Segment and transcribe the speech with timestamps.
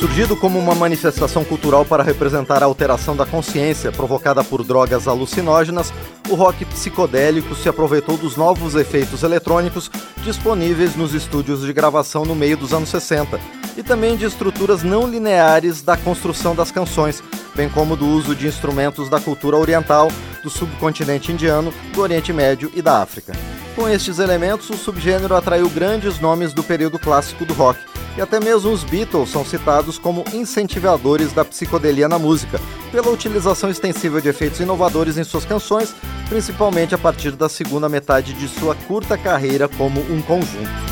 [0.00, 5.92] Surgido como uma manifestação cultural para representar a alteração da consciência provocada por drogas alucinógenas,
[6.30, 9.90] o rock psicodélico se aproveitou dos novos efeitos eletrônicos
[10.24, 13.38] disponíveis nos estúdios de gravação no meio dos anos 60
[13.76, 17.22] e também de estruturas não lineares da construção das canções,
[17.54, 20.10] bem como do uso de instrumentos da cultura oriental,
[20.42, 23.34] do subcontinente indiano, do Oriente Médio e da África.
[23.76, 27.78] Com estes elementos, o subgênero atraiu grandes nomes do período clássico do rock,
[28.16, 32.60] e até mesmo os Beatles são citados como incentivadores da psicodelia na música,
[32.90, 35.94] pela utilização extensiva de efeitos inovadores em suas canções,
[36.28, 40.90] principalmente a partir da segunda metade de sua curta carreira como um conjunto.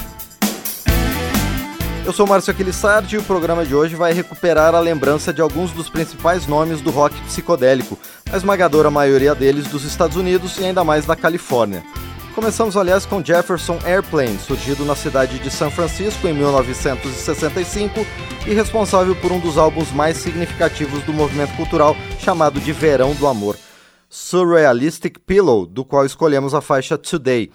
[2.09, 5.73] Eu sou Márcio Aquilissardi e o programa de hoje vai recuperar a lembrança de alguns
[5.73, 7.99] dos principais nomes do rock psicodélico,
[8.32, 11.85] a esmagadora maioria deles dos Estados Unidos e ainda mais da Califórnia.
[12.39, 18.07] Começamos, aliás, com Jefferson Airplane, surgido na cidade de São Francisco em 1965
[18.47, 23.27] e responsável por um dos álbuns mais significativos do movimento cultural chamado de Verão do
[23.27, 23.57] Amor,
[24.09, 27.51] Surrealistic Pillow, do qual escolhemos a faixa Today.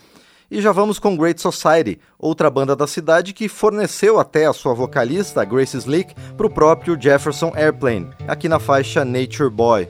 [0.52, 4.74] E já vamos com Great Society, outra banda da cidade que forneceu até a sua
[4.74, 9.88] vocalista, Grace Slick, para o próprio Jefferson Airplane, aqui na faixa Nature Boy.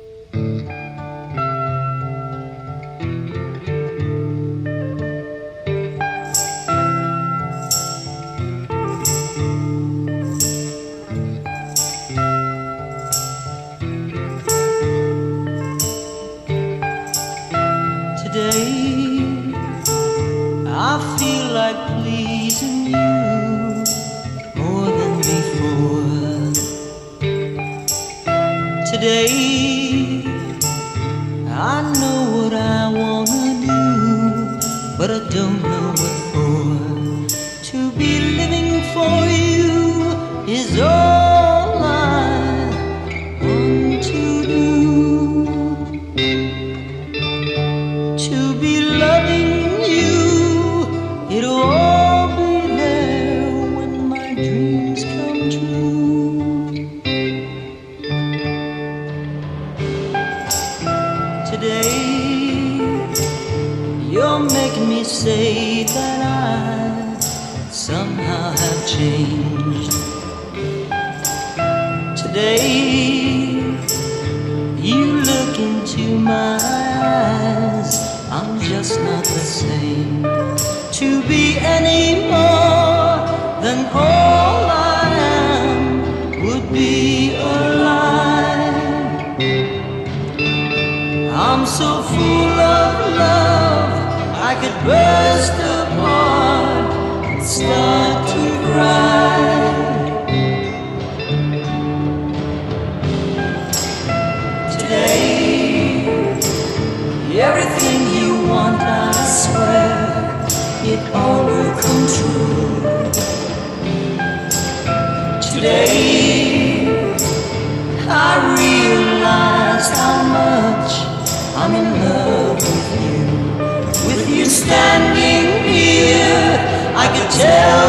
[124.30, 126.58] you standing here,
[126.96, 127.83] I can tell.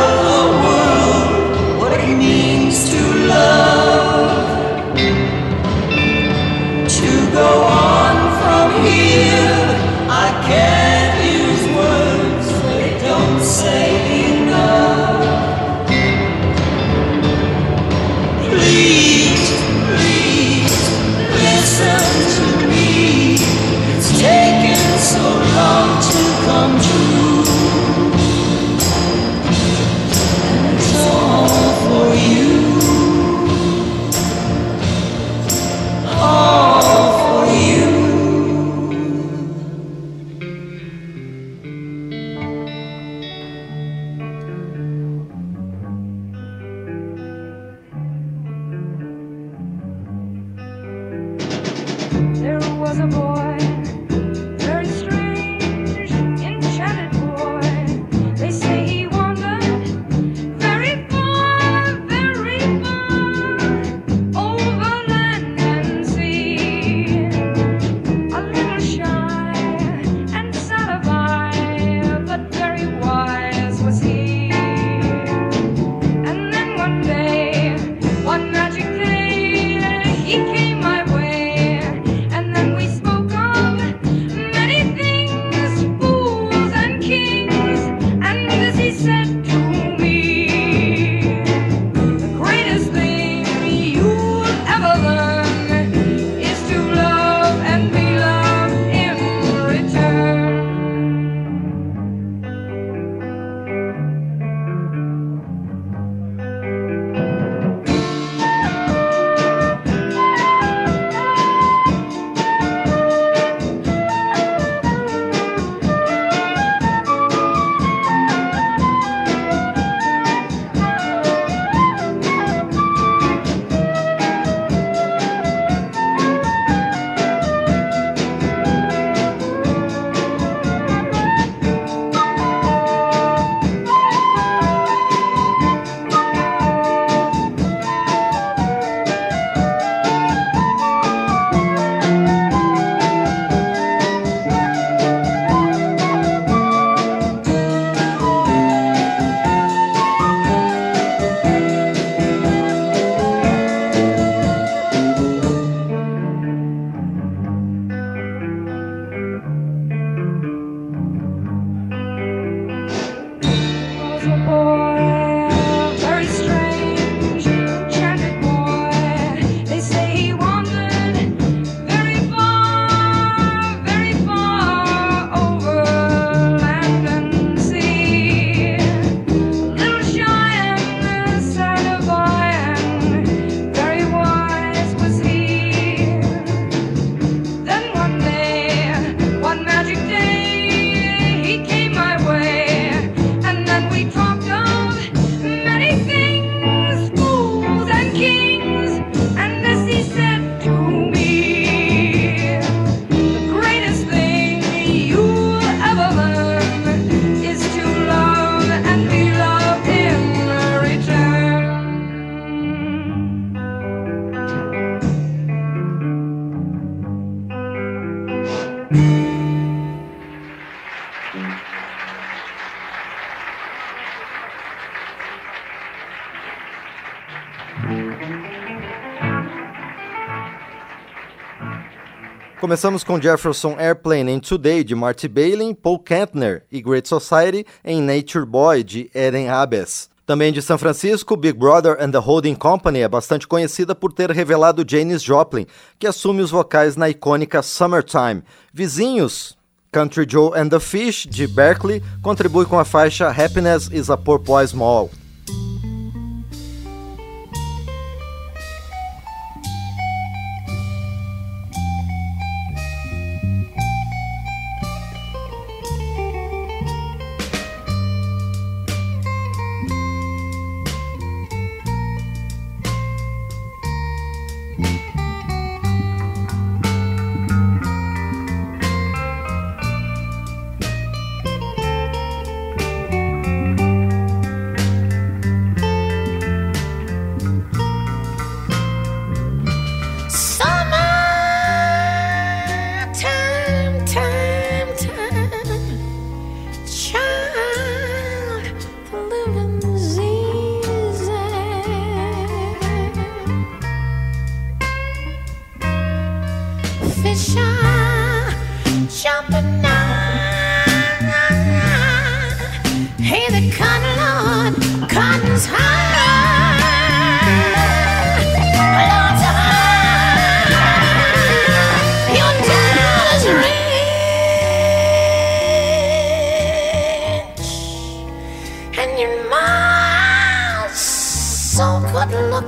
[232.61, 238.01] Começamos com Jefferson Airplane em Today, de Marty Bailey, Paul Kantner e Great Society em
[238.01, 240.09] Nature Boy, de Eden Abes.
[240.25, 244.31] Também de São Francisco, Big Brother and the Holding Company é bastante conhecida por ter
[244.31, 245.67] revelado Janis Joplin,
[245.99, 248.43] que assume os vocais na icônica Summertime.
[248.73, 249.59] Vizinhos
[249.95, 254.75] Country Joe and the Fish, de Berkeley, contribui com a faixa Happiness is a Porpoise
[254.75, 255.09] Mall.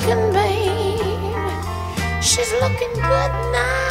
[0.06, 1.42] looking, babe.
[2.22, 3.86] She's looking good now.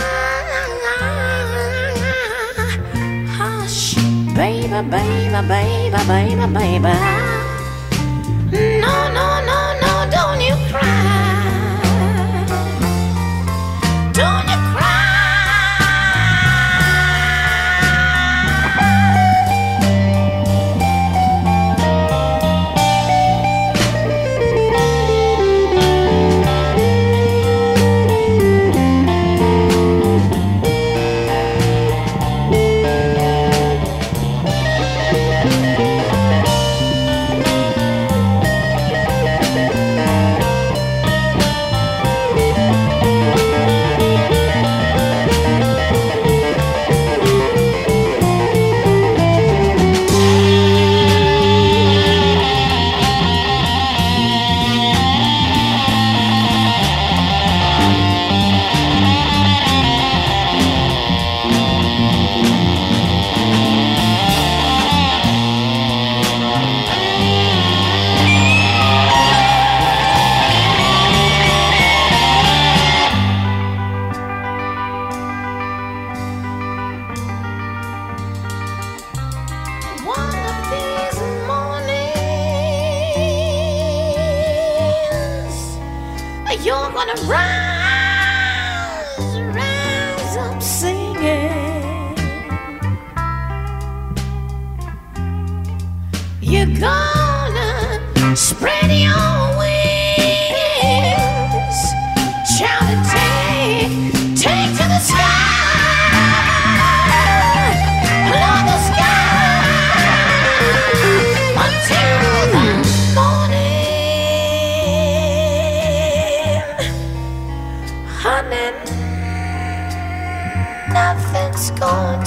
[3.38, 3.96] Hush,
[4.34, 6.96] baby, baby, baby, baby, baby.
[8.80, 10.86] No, no, no, no, don't you cry.
[14.14, 14.55] Don't you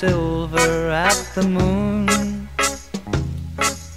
[0.00, 2.48] silver at the moon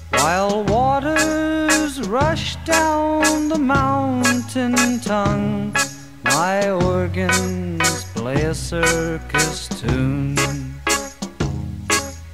[0.10, 5.74] While waters rush down the mountain tongue
[6.25, 10.36] My organs play a circus tune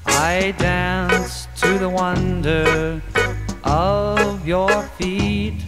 [0.08, 3.00] I dance to the wonder
[3.64, 5.62] of your feet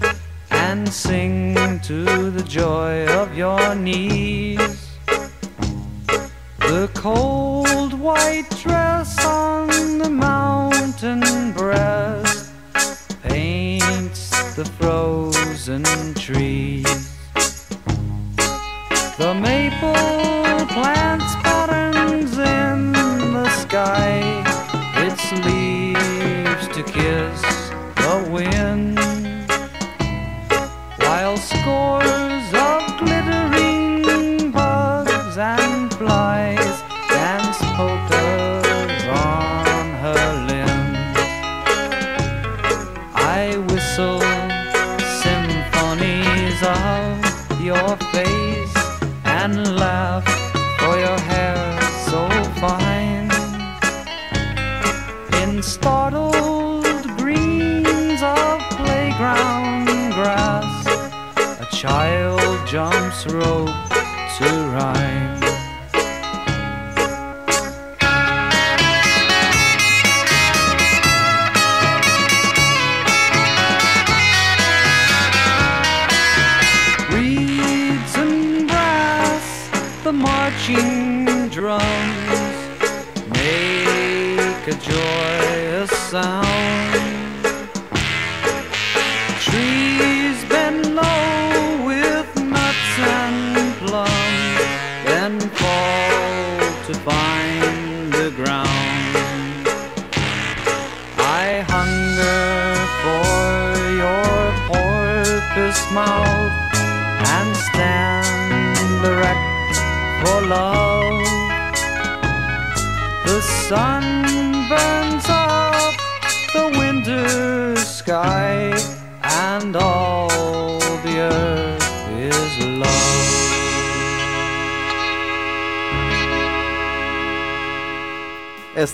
[0.50, 4.88] and sing to the joy of your knees.
[6.60, 7.41] The cold
[8.12, 8.81] white dress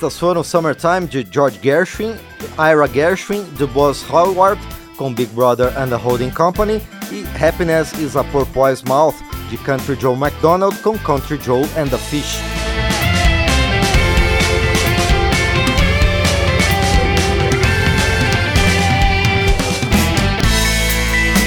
[0.08, 2.16] Estas foram Summertime de George Gershwin,
[2.58, 4.58] Ira Gershwin, DuBois Howard
[4.96, 9.16] com Big Brother and the Holding Company e Happiness is a Porpoise Mouth
[9.50, 12.40] de Country Joe McDonald com Country Joe and the Fish.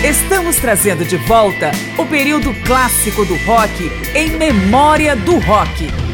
[0.04, 6.09] Estamos trazendo de volta o período clássico do rock em memória do rock.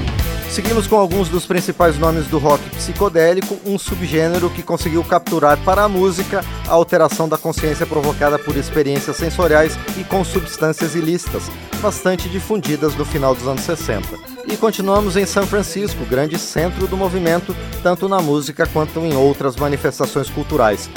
[0.51, 5.83] Seguimos com alguns dos principais nomes do rock psicodélico, um subgênero que conseguiu capturar para
[5.83, 11.51] a música a alteração da consciência provocada por experiências sensoriais e com substâncias ilícitas,
[11.83, 14.09] bastante difundidas no final dos anos 60.
[14.47, 19.57] E continuamos em São Francisco, grande centro do movimento, tanto na música quanto em outras
[19.57, 20.89] manifestações culturais.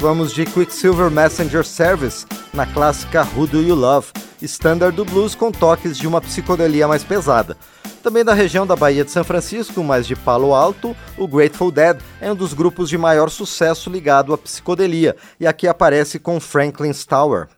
[0.00, 4.08] Vamos de Quicksilver Messenger Service, na clássica Who Do You Love,
[4.42, 7.56] standard do blues com toques de uma psicodelia mais pesada.
[8.04, 11.96] Também da região da Baía de São Francisco, mas de Palo Alto, o Grateful Dead
[12.20, 17.06] é um dos grupos de maior sucesso ligado à psicodelia, e aqui aparece com Franklin's
[17.06, 17.48] Tower.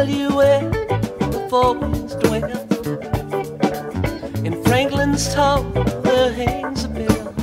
[0.00, 0.62] tell you where
[1.34, 2.42] the fogs dwell.
[4.46, 7.34] In Franklin's Tower, there hangs a bell.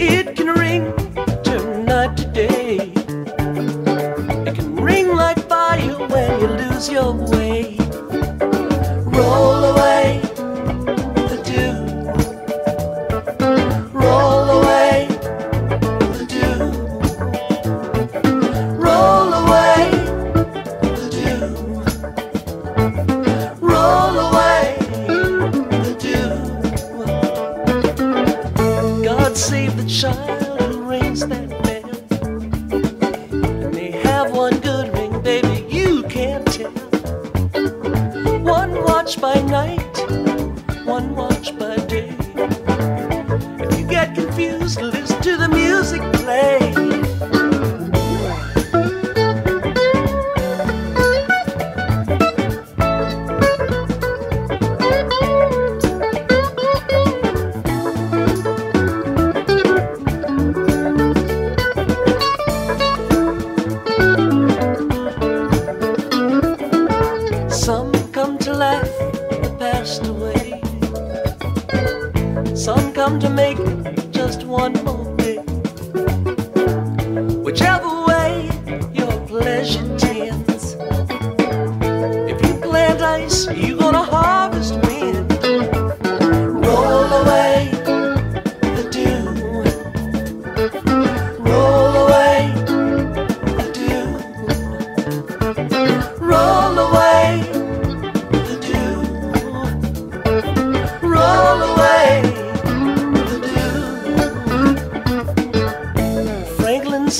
[0.00, 0.84] It can ring
[1.44, 2.92] tonight to day.
[4.48, 7.76] It can ring like fire when you lose your way.
[9.16, 9.97] Roll away.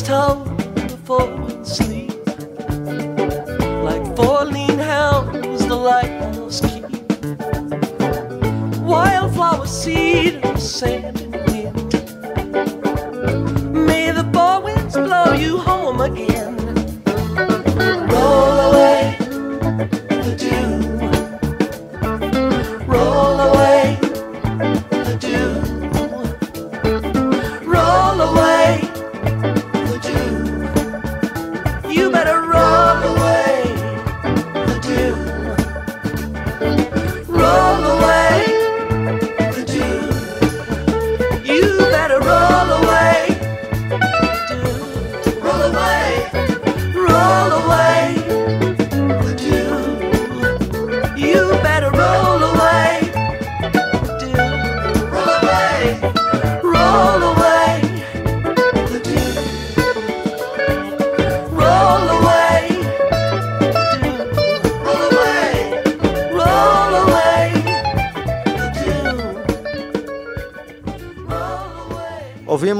[0.09, 0.57] tongue
[0.89, 2.11] before sleep.
[3.85, 6.87] Like four lean hounds, the lighthouse keep.
[8.81, 11.28] Wildflower seed of sand.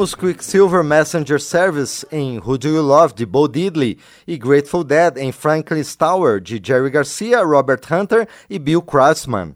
[0.09, 5.19] Ouvimos Quicksilver Messenger Service em Who Do You Love de Bo Diddley e Grateful Dead
[5.19, 9.55] em Franklin's Tower de Jerry Garcia, Robert Hunter e Bill Kreutzmann.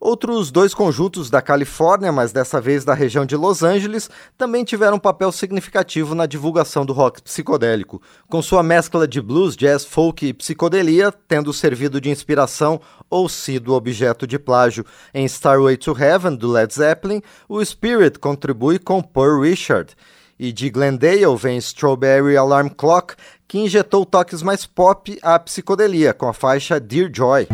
[0.00, 4.08] Outros dois conjuntos da Califórnia, mas dessa vez da região de Los Angeles,
[4.38, 9.54] também tiveram um papel significativo na divulgação do rock psicodélico, com sua mescla de blues,
[9.54, 14.86] jazz, folk e psicodelia tendo servido de inspiração ou sido objeto de plágio.
[15.12, 19.94] Em Starway to Heaven, do Led Zeppelin, o Spirit contribui com Pearl Richard.
[20.38, 26.26] E de Glendale vem Strawberry Alarm Clock, que injetou toques mais pop à psicodelia, com
[26.26, 27.46] a faixa Dear Joy.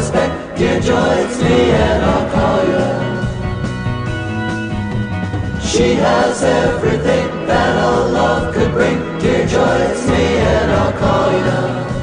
[0.00, 0.32] respect.
[0.56, 2.86] Dear Joy, it's me and I'll call you.
[5.70, 8.98] She has everything that a love could bring.
[9.18, 11.99] Dear Joy, it's me and I'll call you.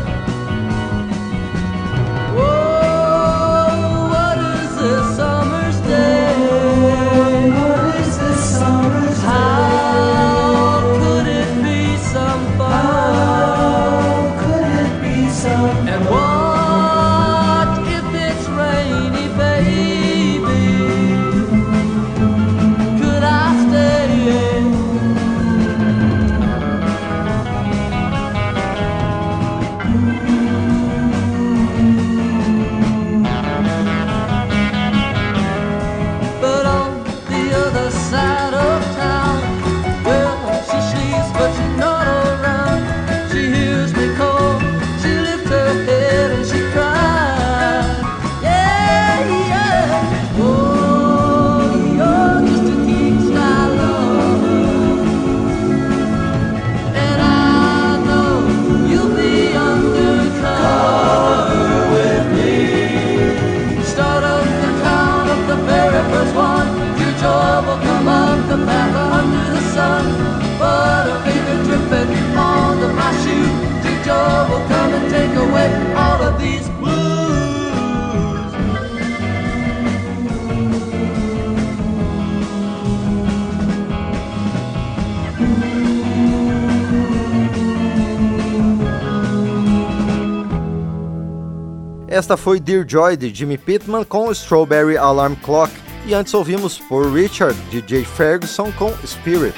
[92.17, 95.71] Esta foi Dear Joy de Jimmy Pittman com Strawberry Alarm Clock
[96.03, 99.53] e antes ouvimos por Richard de Jay Ferguson com Spirit.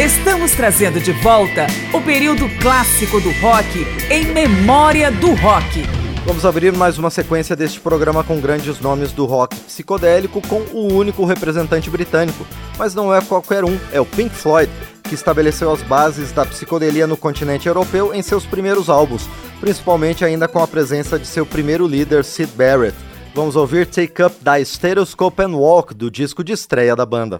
[0.00, 5.95] Estamos trazendo de volta o período clássico do rock em memória do rock.
[6.26, 10.92] Vamos abrir mais uma sequência deste programa com grandes nomes do rock psicodélico com o
[10.92, 12.44] único representante britânico,
[12.76, 14.70] mas não é qualquer um, é o Pink Floyd,
[15.04, 19.28] que estabeleceu as bases da psicodelia no continente europeu em seus primeiros álbuns,
[19.60, 22.96] principalmente ainda com a presença de seu primeiro líder, Sid Barrett.
[23.32, 27.38] Vamos ouvir Take Up da Stereoscope and Walk, do disco de estreia da banda.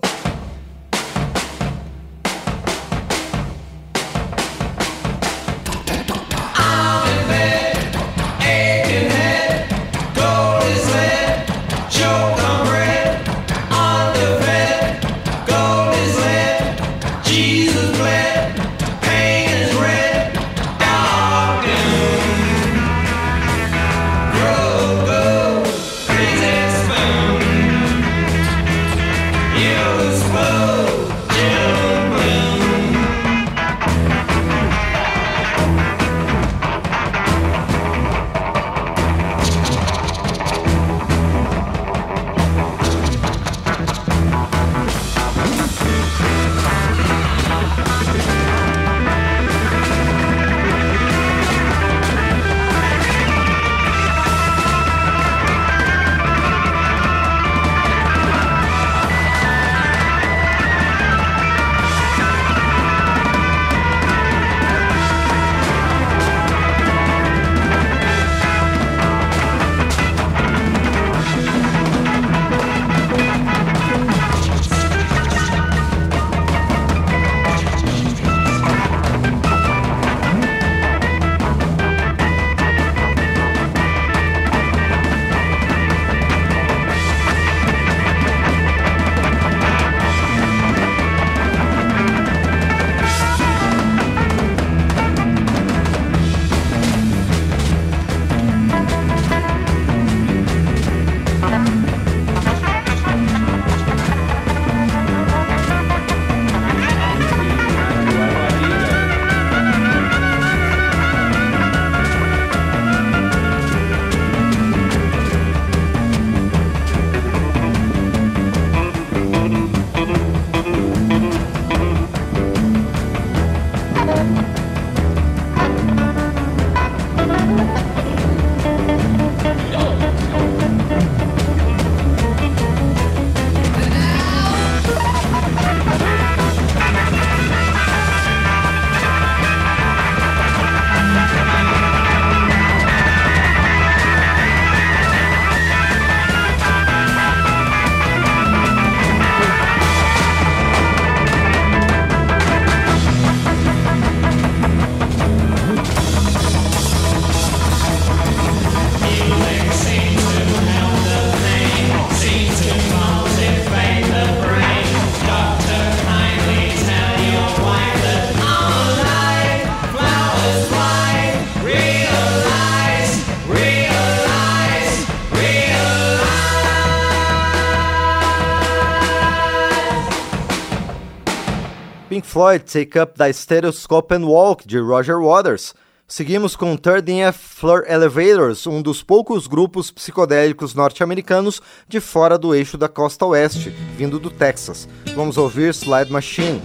[182.23, 185.75] Floyd, Take Up da Stereoscope and Walk, de Roger Waters.
[186.09, 192.79] Seguimos com 13th Floor Elevators, um dos poucos grupos psicodélicos norte-americanos de fora do eixo
[192.79, 194.89] da costa oeste, vindo do Texas.
[195.17, 196.63] Vamos ouvir Slide Machine.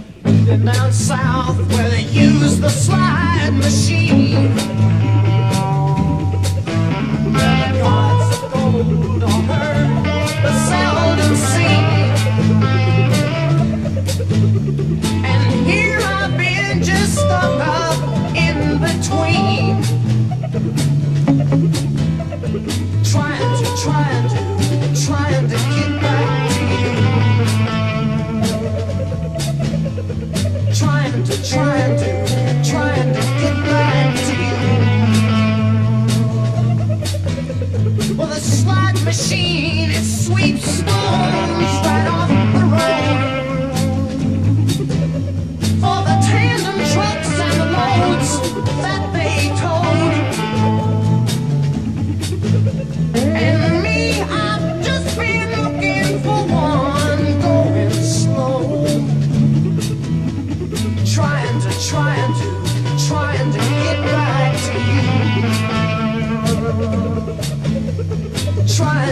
[39.04, 43.21] machine, it sweeps stones right off the road.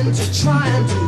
[0.01, 0.99] Trying to, trying to,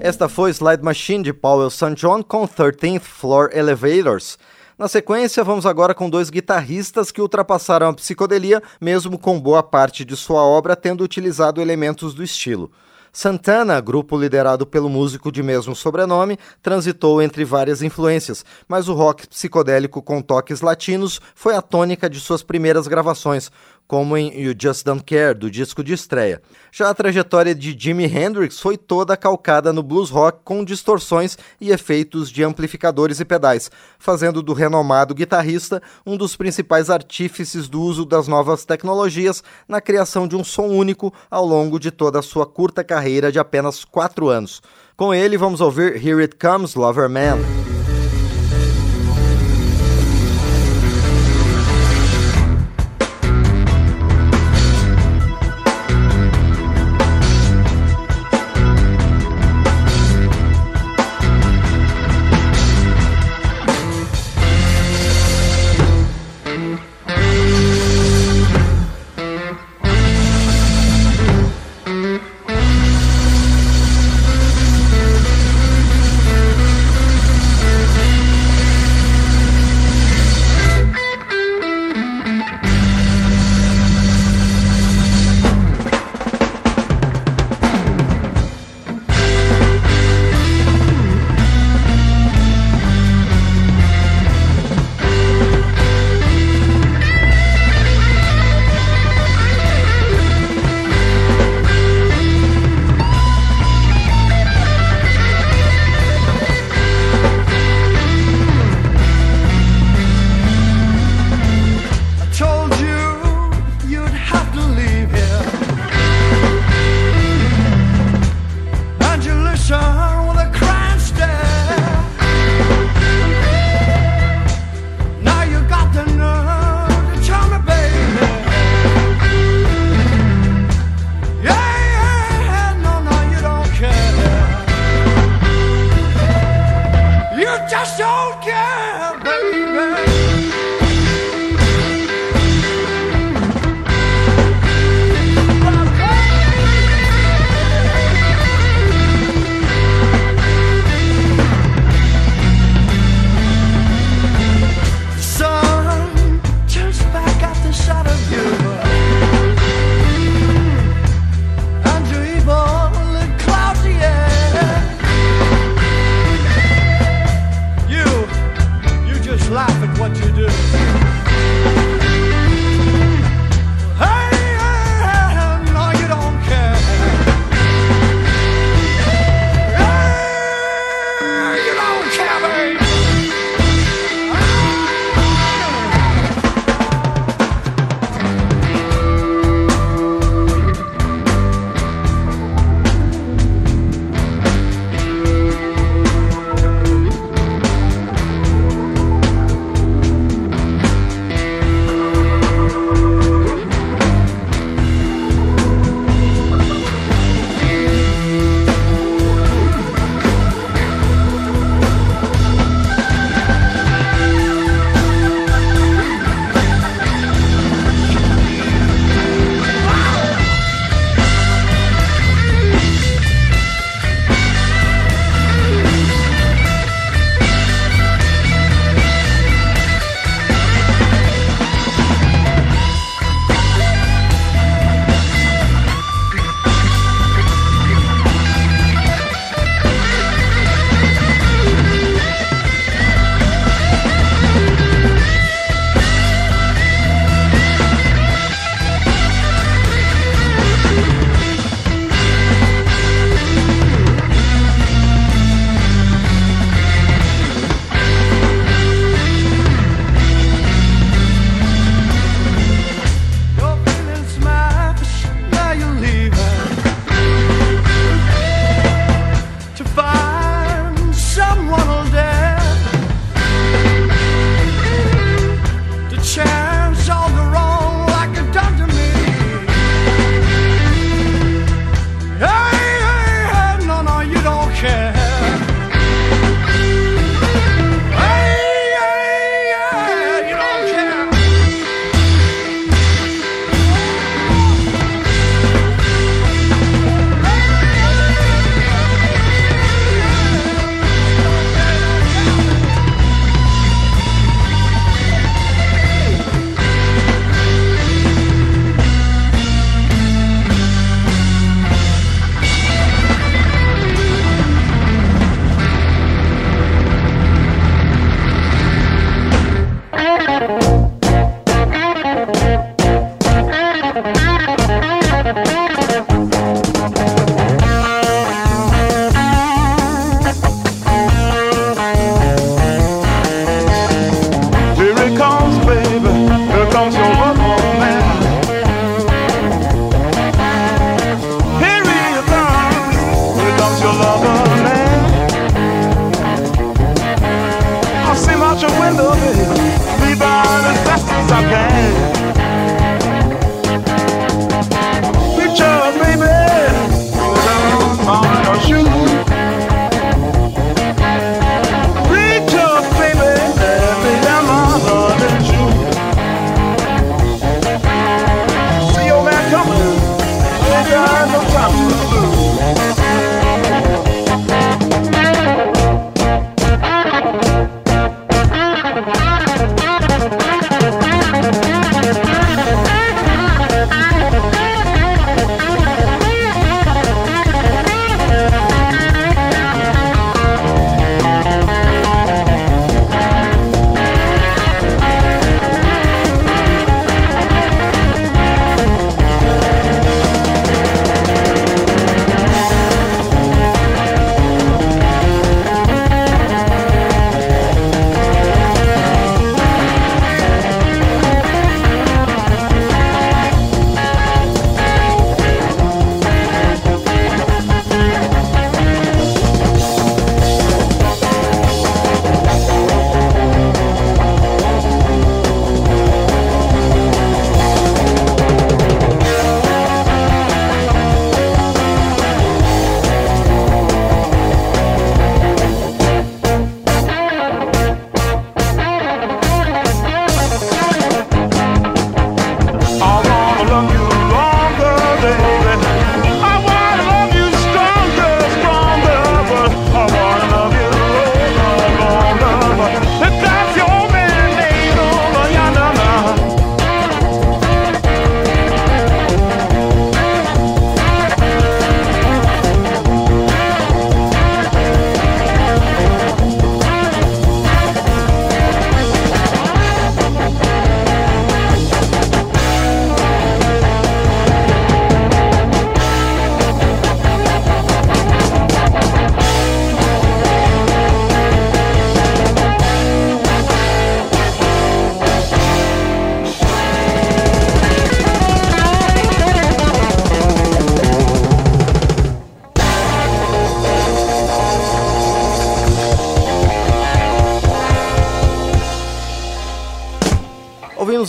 [0.00, 1.94] Esta foi Slide Machine de Powell St.
[1.94, 4.36] John com 13th Floor Elevators.
[4.76, 10.04] Na sequência, vamos agora com dois guitarristas que ultrapassaram a psicodelia, mesmo com boa parte
[10.04, 12.72] de sua obra tendo utilizado elementos do estilo.
[13.14, 19.28] Santana, grupo liderado pelo músico de mesmo sobrenome, transitou entre várias influências, mas o rock
[19.28, 23.52] psicodélico com toques latinos foi a tônica de suas primeiras gravações,
[23.86, 26.40] como em You Just Don't Care, do disco de estreia.
[26.70, 31.70] Já a trajetória de Jimi Hendrix foi toda calcada no blues rock com distorções e
[31.70, 38.04] efeitos de amplificadores e pedais, fazendo do renomado guitarrista um dos principais artífices do uso
[38.04, 42.46] das novas tecnologias na criação de um som único ao longo de toda a sua
[42.46, 44.62] curta carreira de apenas quatro anos.
[44.96, 47.61] Com ele, vamos ouvir Here It Comes, Lover Man.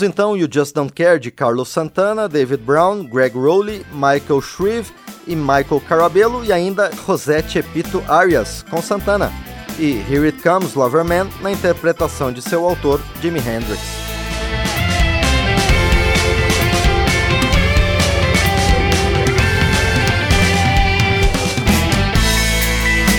[0.03, 4.91] Então You Just Don't Care de Carlos Santana, David Brown, Greg Rowley, Michael Shreve
[5.27, 9.31] e Michael Carabello e ainda José Chepito Arias com Santana.
[9.79, 13.79] E Here It Comes Loverman na interpretação de seu autor, Jimi Hendrix.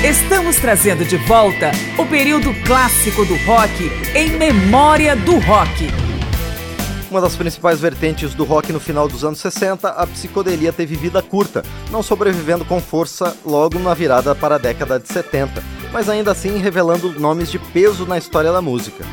[0.05, 6.04] Estamos trazendo de volta o período clássico do rock em memória do rock.
[7.15, 11.23] Uma das principais vertentes do rock no final dos anos 60, a psicodelia teve vida
[11.23, 15.63] curta, não sobrevivendo com força logo na virada para a década de 70,
[15.93, 19.05] mas ainda assim revelando nomes de peso na história da música.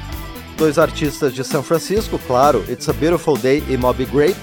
[0.57, 4.35] Dois artistas de São Francisco, claro, It's a Beautiful Day e Moby Grape,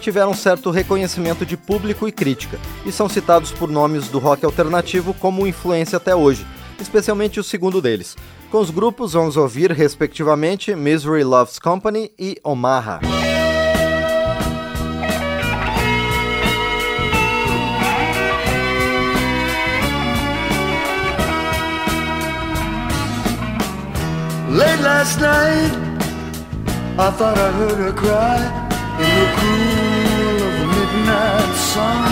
[0.00, 5.14] tiveram certo reconhecimento de público e crítica, e são citados por nomes do rock alternativo
[5.14, 6.44] como influência até hoje,
[6.80, 8.16] especialmente o segundo deles.
[8.54, 13.00] Com os grupos vamos ouvir, respectivamente, Misery Loves Company e Omaha.
[24.48, 25.72] Late last night,
[26.96, 28.38] I thought I heard her cry
[29.00, 32.06] in the cool of the midnight sun.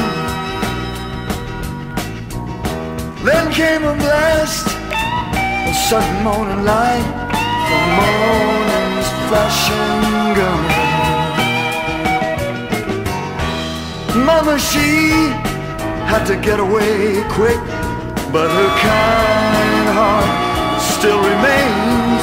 [3.24, 4.71] Then came a blast,
[5.72, 7.06] a sudden morning light
[7.68, 10.62] from morning's flashing gun.
[14.28, 14.90] Mama, she
[16.12, 17.62] had to get away quick,
[18.34, 20.30] but her kind heart
[20.94, 22.22] still remains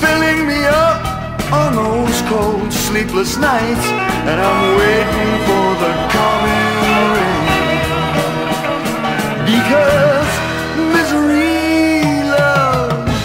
[0.00, 0.98] filling me up
[1.52, 3.86] on those cold, sleepless nights,
[4.30, 6.72] and I'm waiting for the coming
[7.16, 7.44] rain.
[9.52, 10.19] Because
[10.76, 12.02] misery
[12.36, 13.20] loves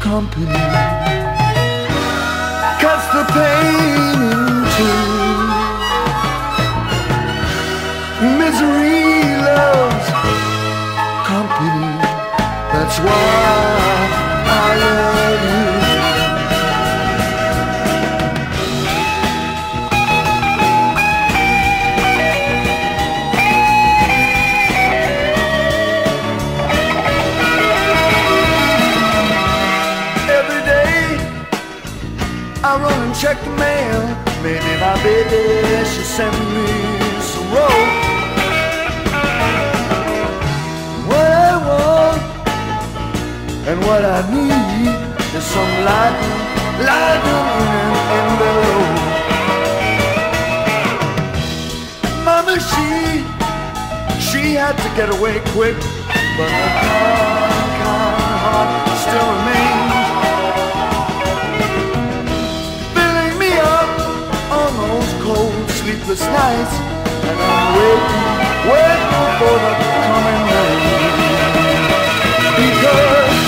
[0.00, 0.64] company,
[2.82, 5.00] cuts the pain in two.
[8.38, 10.08] Misery loves
[11.26, 11.92] company,
[12.72, 13.77] that's why
[35.02, 36.66] baby should send me
[37.30, 37.92] some rope.
[41.08, 42.22] What I want
[43.68, 44.90] and what I need
[45.36, 46.16] is some light,
[46.88, 47.44] light in
[47.74, 48.96] an envelope.
[52.24, 52.88] Mama, she,
[54.26, 55.76] she had to get away quick,
[56.36, 58.70] but her kind, kind heart
[59.04, 59.57] still remains.
[65.88, 66.74] Sleepless nights,
[67.24, 68.28] and I'm waiting,
[68.68, 70.80] waiting for the coming rain.
[72.60, 73.47] Because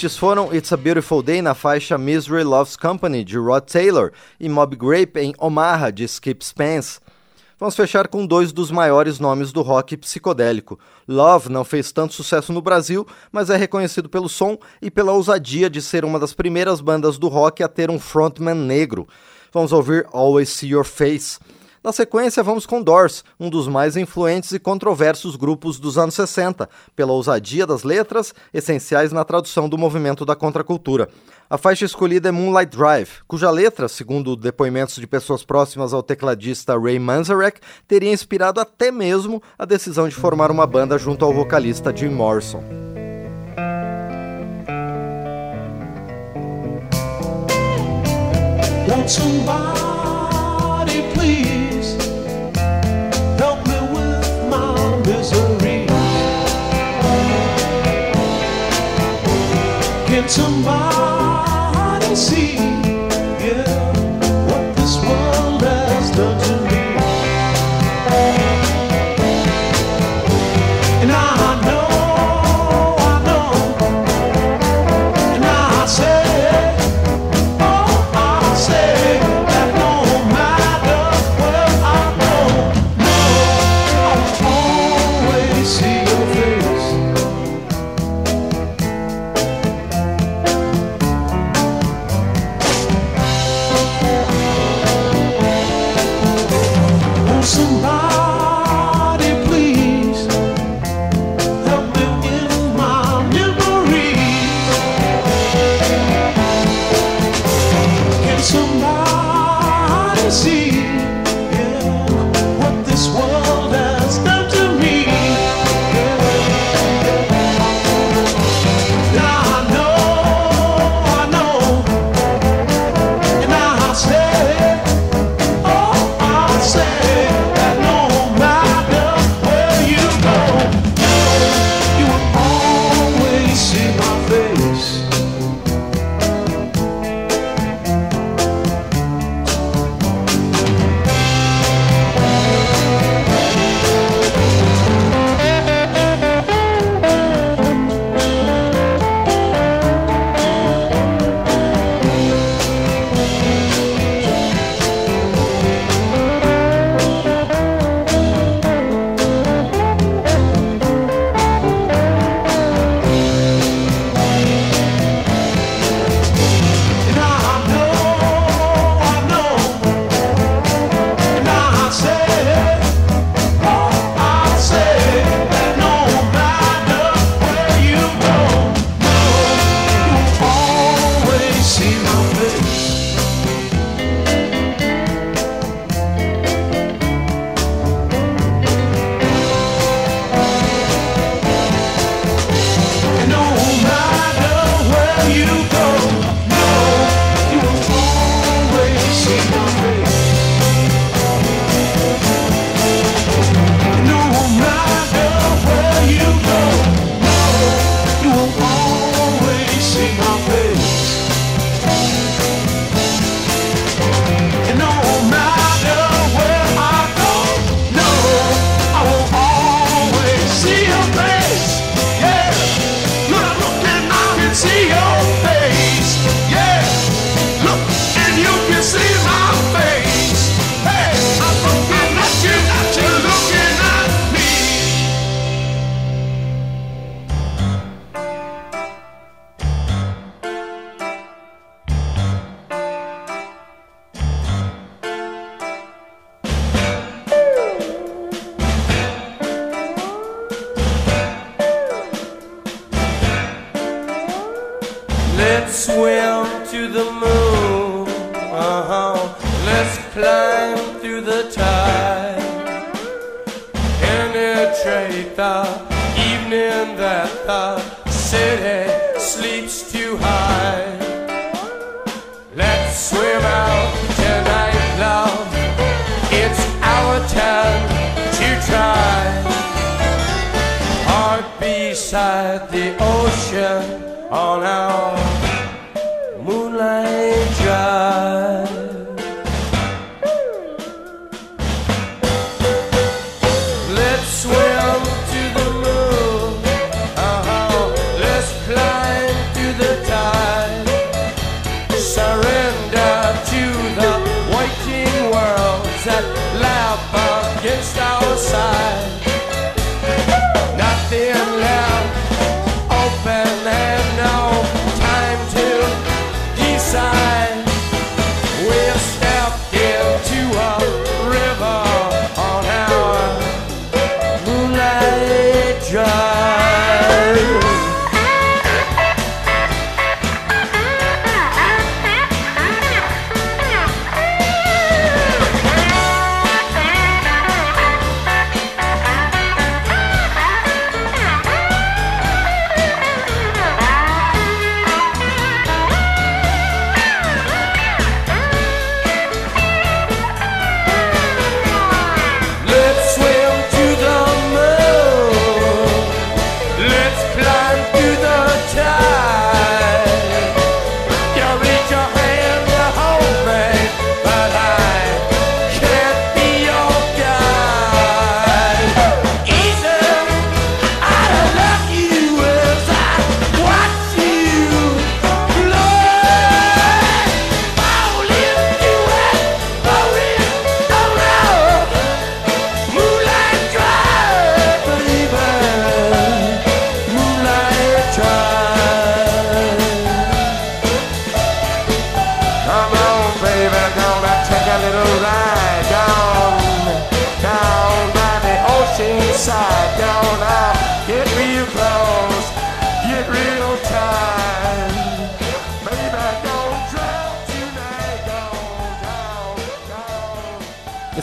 [0.00, 4.48] Estes foram It's a Beautiful Day na faixa Misery Loves Company de Rod Taylor e
[4.48, 7.00] Mob Grape em Omaha de Skip Spence.
[7.58, 10.78] Vamos fechar com dois dos maiores nomes do rock psicodélico.
[11.06, 15.68] Love não fez tanto sucesso no Brasil, mas é reconhecido pelo som e pela ousadia
[15.68, 19.06] de ser uma das primeiras bandas do rock a ter um frontman negro.
[19.52, 21.38] Vamos ouvir Always See Your Face.
[21.82, 26.68] Na sequência, vamos com Doors, um dos mais influentes e controversos grupos dos anos 60,
[26.94, 31.08] pela ousadia das letras, essenciais na tradução do movimento da contracultura.
[31.48, 36.78] A faixa escolhida é Moonlight Drive, cuja letra, segundo depoimentos de pessoas próximas ao tecladista
[36.78, 41.96] Ray Manzarek, teria inspirado até mesmo a decisão de formar uma banda junto ao vocalista
[41.96, 42.62] Jim Morrison.
[49.16, 49.89] please
[60.06, 62.49] Can somebody see,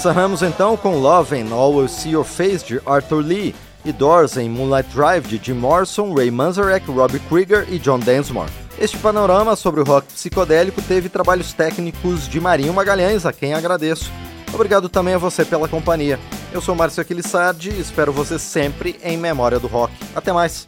[0.08, 3.54] Encerramos então com Love and Always See Your Face de Arthur Lee
[3.84, 8.50] e Doors em Moonlight Drive de Jim Morrison, Ray Manzarek, Robbie Krieger e John Densmore.
[8.80, 14.10] Este panorama sobre o rock psicodélico teve trabalhos técnicos de Marinho Magalhães, a quem agradeço.
[14.54, 16.18] Obrigado também a você pela companhia.
[16.54, 19.94] Eu sou Márcio Aquilissardi e espero você sempre em Memória do Rock.
[20.16, 20.66] Até mais!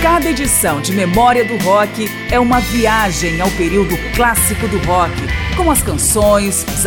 [0.00, 5.12] Cada edição de Memória do Rock é uma viagem ao período clássico do rock,
[5.56, 6.86] com as canções, os